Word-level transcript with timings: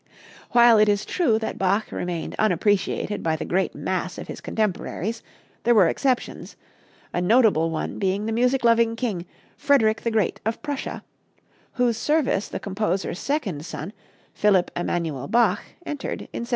While 0.49 0.79
it 0.79 0.89
is 0.89 1.05
true 1.05 1.37
that 1.37 1.59
Bach 1.59 1.91
remained 1.91 2.33
unappreciated 2.39 3.21
by 3.21 3.35
the 3.35 3.45
great 3.45 3.75
mass 3.75 4.17
of 4.17 4.27
his 4.27 4.41
contemporaries, 4.41 5.21
there 5.61 5.75
were 5.75 5.87
exceptions, 5.87 6.55
a 7.13 7.21
notable 7.21 7.69
one 7.69 7.99
being 7.99 8.25
the 8.25 8.31
music 8.31 8.63
loving 8.63 8.95
king, 8.95 9.27
Frederick 9.57 10.01
the 10.01 10.09
Great 10.09 10.41
of 10.43 10.59
Prussia, 10.63 11.03
whose 11.73 11.97
service 11.97 12.47
the 12.47 12.59
composer's 12.59 13.19
second 13.19 13.63
son, 13.63 13.93
Philipp 14.33 14.71
Emanuel 14.75 15.27
Bach, 15.27 15.59
entered 15.85 16.21
in 16.33 16.45
1746. 16.45 16.49